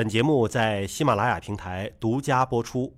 [0.00, 2.90] 本节目在喜马拉雅平台独家播出。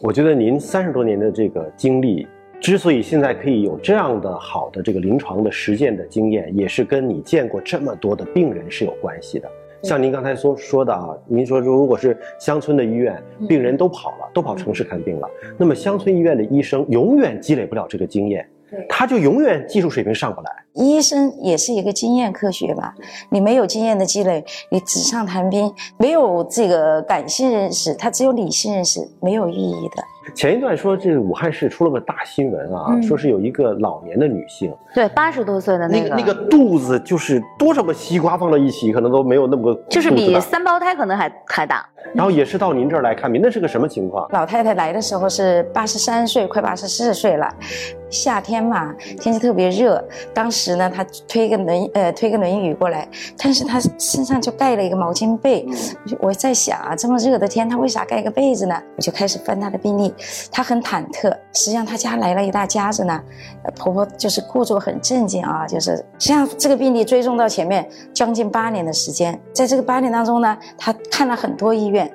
[0.00, 2.26] 我觉得您三十多年的这个经历，
[2.60, 9.48] 之所以现在可以有这样的好的这个临床的实践的经验，也是跟你见过这么多的病人是有关系的。
[9.82, 18.48] 像您刚才所说的啊，您说如果是乡村的医院，病人都跑了，都跑城市看病了，那么乡村医院的医生永远积累不了这个经验，
[18.88, 20.50] 他就永远技术水平上不来。
[20.74, 22.94] 医生也是一个经验科学吧？
[23.30, 30.02] 你没有经验的积累，你纸上谈兵，没有这个感性认识，他只有理性认识，没有意义的。
[30.34, 41.86] 前一段说这武汉市出了个大新闻啊，说是有一个老年的女性，对，八十多岁的那个，那个肚子就是多少个西瓜放到一起，可能都没有那么个，就是比三胞胎可能还还大。
[42.14, 44.26] 然后也是到您这儿来看病，那是个什么情况？
[44.30, 47.48] 老太太来的时候是八十三岁，快八十四岁了。
[48.08, 50.02] 夏天嘛，天气特别热。
[50.32, 55.66] 当时呢，她推个轮呃推个轮椅过来，但是她身上就盖了一个毛巾被。
[56.20, 58.80] 我在想啊，这么热的天，她为啥盖个被子呢？
[58.96, 60.14] 我就开始翻她的病历，
[60.50, 61.30] 她很忐忑。
[61.52, 63.20] 实际上她家来了一大家子呢，
[63.74, 72.10] 婆婆就是故作很镇静啊，就是实际上这个病例追踪到前面将近八年的时间，在这个八年当中呢，她看了很多医院。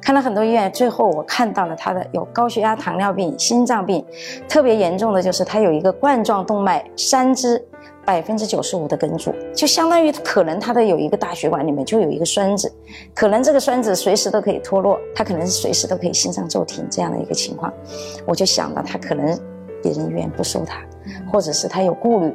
[0.00, 4.04] 看了很多医院，最后我看到了他的有高血压、糖尿病、心脏病，
[4.46, 7.66] 特别严重的就是他有一个冠状动脉三支
[8.04, 12.72] 百分之九十五的梗阻，就相当于可能他的有一个大血管里面就有一个栓子，
[13.14, 17.72] 可能这个栓子随时都可以脱落，他可能是随时都可以心脏骤停这样的一个情况，
[18.26, 19.26] 我就想到他可能
[19.82, 20.80] 别人医院不收他，
[21.32, 22.32] 或者是他有顾虑。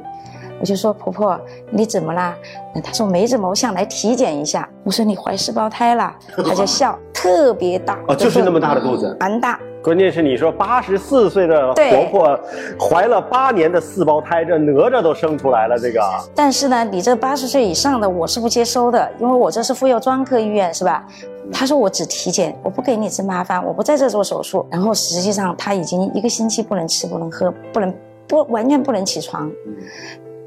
[0.58, 2.36] 我就说婆婆你怎么啦？
[2.84, 4.68] 她说没怎么，我想来体检一下。
[4.84, 9.58] 我说你怀四胞胎了，她就笑， 特别大哦，就是那么大的肚子，蛮大。
[9.82, 12.40] 关键是你说八十四岁的婆婆
[12.78, 16.00] 怀了八年的四胞胎，这哪吒都生出来了，这个。
[16.34, 21.06] 但是呢，你这八十岁以上的我是不接收的，因为我这是妇幼专科医院，是吧？
[21.50, 24.66] 他说我只体检，我不给你这麻烦，我不在这做手术。
[24.70, 27.94] 然后实际上他已经一个星期不能吃，不能喝，不能
[28.28, 29.50] 不完全不能起床。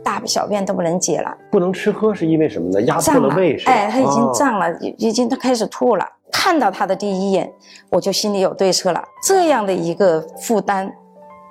[0.03, 2.81] 大小便都不能解了，不能吃喝是因为什么呢？
[2.83, 3.71] 压迫了胃是吧？
[3.71, 6.05] 哎，他已经胀了，已经他开始吐了。
[6.33, 7.49] 看到他的第一眼，
[7.89, 9.01] 我就心里有对策了。
[9.25, 10.91] 这样的一个负担。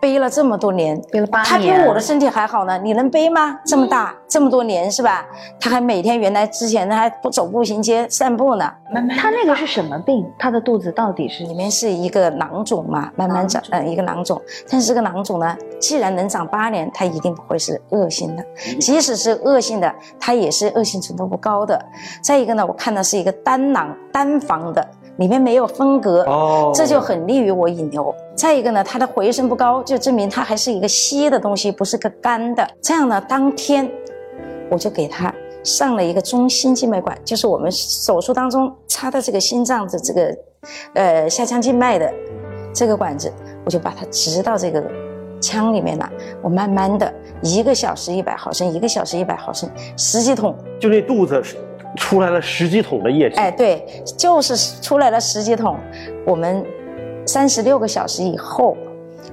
[0.03, 2.77] 背了这么多年，背了八年，他比我的身体还好呢。
[2.83, 3.57] 你能背吗？
[3.65, 5.25] 这么大，这么多年是吧？
[5.61, 8.69] 他还每天原来之前他还不走步行街散步呢。
[9.17, 10.29] 他那个是什么病？
[10.37, 13.13] 他的肚子到底是里面是一个囊肿嘛？
[13.15, 14.43] 慢慢长，呃，一个囊肿。
[14.69, 18.45] 但是这个囊肿呢，既然能长八年，它一定不会是恶性的。
[18.81, 21.81] 即使是恶性的，它也是恶性程度不高的。
[22.21, 24.85] 再一个呢，我看到是一个单囊单房的。
[25.19, 28.15] 里面没有分隔，哦，这就很利于我引流。
[28.35, 32.67] 再一个呢，它的回声不高，就证明它还是一个稀的东西，不是个干的。
[32.81, 33.91] 这样呢，当天
[34.71, 40.37] 我就给他上了一个中心静脉管，就是我们手术当中插的这个心脏的这个，
[40.95, 42.11] 呃，下腔静脉的
[42.73, 43.31] 这个管子，
[43.65, 44.83] 我就把它植到这个
[45.41, 46.11] 腔里面了。
[46.41, 47.13] 我慢慢的
[47.43, 51.43] 一个小时一百毫升，一个小时一百毫升，十几桶，就那肚子。
[51.97, 53.85] 出来了十几桶的液体，哎，对，
[54.17, 55.77] 就是出来了十几桶。
[56.27, 56.65] 我们
[57.27, 58.77] 三十六个小时以后，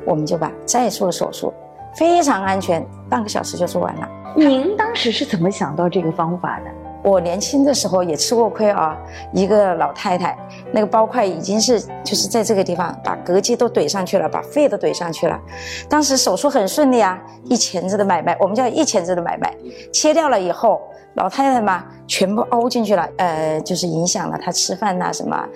[0.05, 1.53] 我们就把再做手术，
[1.95, 4.09] 非常安全，半个小时就做完了。
[4.35, 6.71] 您当时是怎么想到这个方法的？
[7.01, 8.97] 我年轻的时候也吃过亏啊，
[9.33, 10.37] 一个老太太，
[10.73, 15.39] 那个包块已经是就是在这个地方把膈肌都怼上去了，把肺都怼上去了。
[15.87, 19.55] 当时手术很顺利啊，一钳子的买卖，我们叫一钳子的买卖，
[19.93, 20.81] 切掉了以后。
[21.19, 25.47] 老太太嘛，全部凹进去了，呃，就是影响了她吃饭呐什么。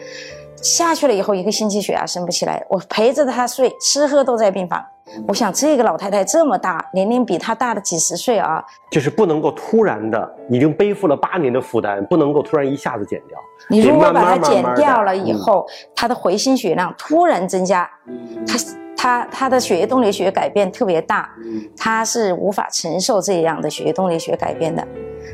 [0.61, 4.83] 下去了以后，一个星期血压升不起来，我陪着她睡，吃喝都在病房。
[5.27, 13.37] 我想这个老太太这么大，年龄比她大了几十岁啊，就是不能够突然的，已经背负了八年的负担，不能够突然一下子减掉。
[13.69, 17.89] 你如果把它减掉了以后，她的回心血量突然增加，
[18.47, 18.57] 她
[18.95, 21.29] 她她的血液动力学改变特别大，
[21.77, 24.87] 她是无法承受这样的血液动力学改变的。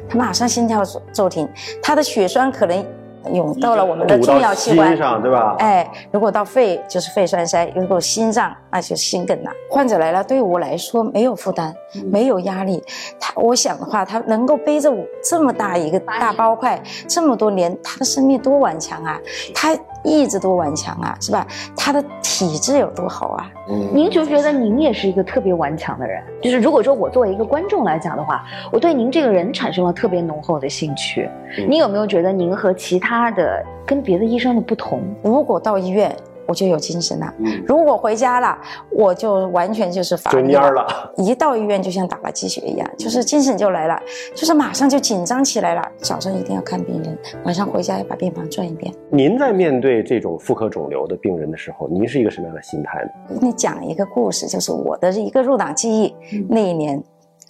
[0.08, 1.48] 他马上心跳骤骤停，
[1.82, 2.86] 他的血栓可能
[3.34, 5.56] 涌到了我们的重要器官上，对吧？
[5.60, 9.52] 哎，如果到肺就是肺栓塞，如果心脏那就是心梗了。
[9.70, 11.76] 患者来了，对我来说没有负担，
[12.06, 12.82] 没有压力。
[13.20, 19.20] 他，我想的话，他能够背着我这么大一个大包块这么多年，他的生命多顽强啊！
[19.54, 21.46] 他意志多顽强啊，是吧？
[21.76, 23.52] 他的体质有多好啊？
[23.70, 31.30] 嗯您就觉得您也是一个特别顽强的人，就是如果说我作为一个观众来讲的话，我对您这个人产生了特别浓厚的兴趣。
[31.58, 35.02] 嗯您有没有觉得您和其他的跟别的医生的不同？
[35.24, 36.16] 如果到医院，
[36.50, 38.58] 我就有精神了；嗯如果回家了，
[38.90, 41.14] 我就完全就是乏就力蔫儿了。
[41.16, 44.02] 一到医院就像打了鸡血一样，就是精神就来了，
[44.34, 45.82] 就是马上就紧张起来了。
[46.00, 47.16] 早上一定要看病人，
[47.46, 48.92] 晚上回家要把病房转一遍。
[49.12, 53.12] 您在面对这种妇科肿瘤的病人的时候，您是一个什么样的心态呢？
[53.30, 56.16] 我给你讲一个故事，就是我的一个入党记忆。
[56.34, 57.02] 嗯那一年，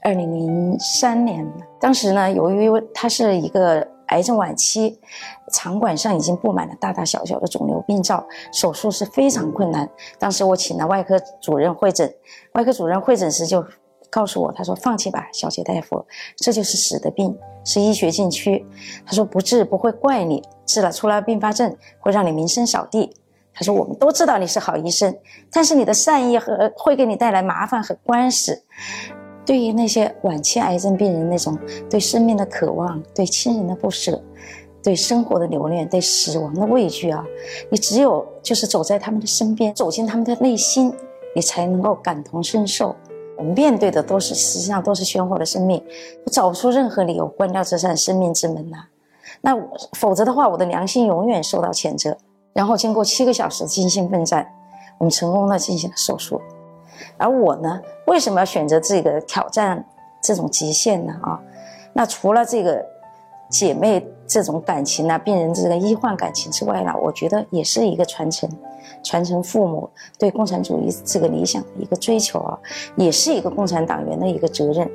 [0.04, 1.48] 二零零三年，
[1.80, 5.00] 当时呢，由于他是一个癌症晚期，
[5.52, 9.90] 肠管上已经布满了大大小小的肿瘤病灶，手术是非常困难。
[10.18, 12.14] 当时我请了外科主任会诊，
[12.54, 13.66] 外科主任会诊时就
[14.10, 16.04] 告诉我，他说：“放弃吧，小杰大夫，
[16.38, 18.66] 这就是死的病，是医学禁区。”
[19.06, 23.16] 他说：“不治不会怪你，治了出了并发症会让你名声扫地。”
[23.54, 25.16] 他说：“我们都知道你是好医生，
[25.52, 28.64] 但是你的善意和会给你带来麻烦和官司。
[29.50, 31.58] 对于那些晚期癌症病人那种
[31.90, 34.22] 对生命的渴望、对亲人的不舍、
[34.84, 37.26] 对生活的留恋、对死亡的畏惧啊，
[37.72, 40.94] 你只有就是走在他们的身边，走进他们的内心，
[41.36, 42.96] 你才能够感同身受。
[43.40, 45.84] 我们面对的都是实际上都是鲜活的生命，
[46.28, 48.78] 我找不出任何理由关掉这扇生命之门呐、
[49.42, 49.58] 那
[49.94, 52.16] 否则的话，我的良心永远受到谴责。
[52.54, 54.48] 然后经过七个小时精心奋战，
[55.00, 56.40] 我们成功的进行了手术。
[57.18, 59.84] 而我呢，为什么要选择这个挑战
[60.22, 61.14] 这种极限呢？
[61.22, 61.40] 啊，
[61.94, 62.86] 那除了这个
[63.50, 68.50] 姐妹这种感情呢，病人这个医患感情之外呢，我觉得也是一个传承，
[69.04, 72.58] 传承父母对共产主义这个理想的一个追求啊，
[72.96, 74.90] 也是一个共产党员的一个责任。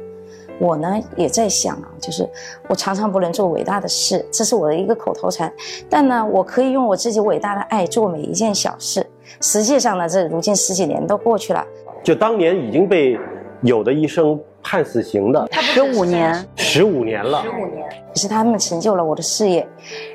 [0.60, 2.28] 我呢也在想啊，就是
[2.68, 5.52] 我常常不能做伟大的事，这是我的一个口头禅。
[5.90, 9.04] 但呢，我可以用我自己伟大的爱做每一件小事。
[9.40, 11.66] 实际上呢，这如今十几年都过去了，
[12.04, 13.18] 就当年已经被
[13.62, 19.66] 有的医生判死刑的十五年，十五年了，十五年，也是他们成就了我的事业，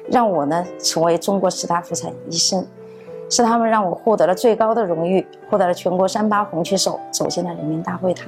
[0.07, 2.63] 让我呢成为中国十大妇产医生，
[3.27, 8.27] 是他们让我获得了最高的荣誉，获得了全国三八红旗手，走进了人民大会堂。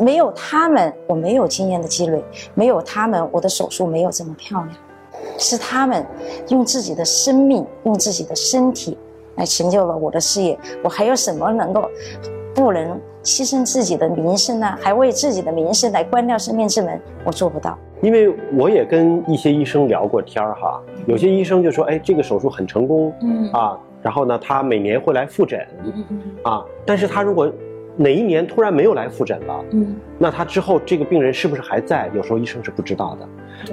[0.00, 2.18] 没有他们，我没有经验的积累；
[2.54, 4.76] 没有他们，我的手术没有这么漂亮。
[5.38, 6.04] 是他们
[6.48, 8.98] 用自己的生命，用自己的身体
[9.36, 10.58] 来成就了我的事业。
[10.82, 11.88] 我还有什么能够
[12.54, 14.76] 不能牺牲自己的名声呢？
[14.80, 17.00] 还为自己的名声来关掉生命之门？
[17.24, 17.78] 我做不到。
[18.00, 27.50] 因为我也跟一些医生聊过天儿哈，有些医生就说，哎，这个手术很成功嗯啊，然后呢，他每年会来复诊嗯嗯啊，但是他如果
[27.94, 32.10] 哪一年突然没有来复诊了，嗯，那他之后这个病人是不是还在？
[32.12, 33.28] 有时候医生是不知道的。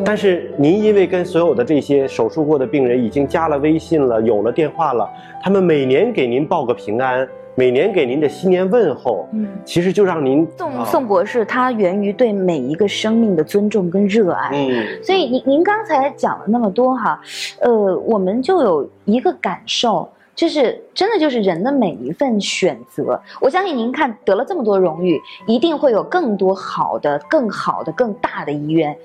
[0.06, 5.10] 但是您因为跟所有的这些手术过的病人已经加了微信了，有了电话了，
[5.42, 7.28] 他们每年给您报个平安，
[7.60, 9.46] 每年给您的新年问候，嗯。
[9.66, 14.52] 其实就让您宋啊宋博士，他源于对每一个生命的尊重跟热爱。
[14.54, 17.20] 嗯所以您您刚才讲了那么多哈，
[17.60, 23.22] 呃，我们就有一个感受，就是真的就是人的每一份选择。
[23.42, 28.96] 我相信您看得了这么多荣誉，一定会有更多好的、更好的、更大的医院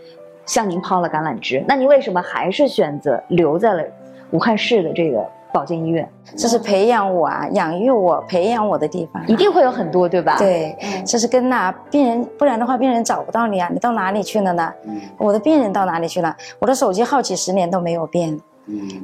[0.46, 1.64] 向您抛了橄榄枝。
[1.66, 3.82] 那您为什么还是选择留在了
[4.30, 6.10] 武汉市的这个保健医院？
[6.36, 14.72] 这是培养我啊，养育我、培养我的地方啊、一定会有很多，对吧？，对，这是跟那病人，不然的话，病人找不到你啊，你到哪里去了呢？
[15.16, 16.36] 我的病人到哪里去了？
[16.58, 18.36] 我的手机号几十年都没有变，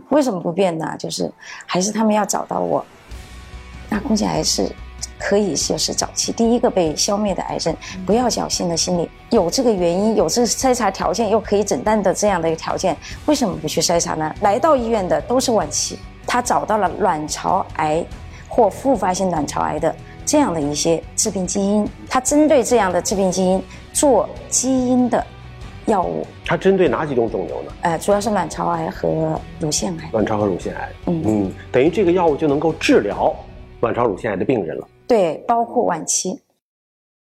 [0.09, 0.93] 为什么不变呢？
[0.99, 1.31] 就是
[1.67, 2.85] 还是他们要找到我。
[3.89, 4.69] 那宫颈癌是
[5.19, 7.73] 可以就是早期第一个被消灭的癌症，
[8.05, 14.35] 不要侥幸的心理，有这个原因，有这个筛查条件，又可以诊断的这样的一个条件，为什么不去筛查呢？
[14.41, 15.99] 来到医院的都是晚期，
[16.33, 18.07] 他找到了卵巢癌
[18.49, 19.93] 或复发性卵巢癌的
[20.25, 23.61] 这样的一些致病基因，他针对这样的致病基因
[23.93, 25.27] 做基因的
[25.87, 27.73] 药物，它针对哪几种肿瘤呢？
[27.81, 30.09] 呃，主要是卵巢癌和乳腺癌。
[30.13, 30.89] 卵巢和乳腺癌。
[31.07, 33.35] 嗯嗯，等于这个药物就能够治疗
[33.81, 34.87] 卵巢乳腺癌的病人了。
[35.09, 36.41] 对，包括晚期。